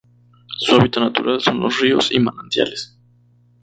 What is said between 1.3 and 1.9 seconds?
son los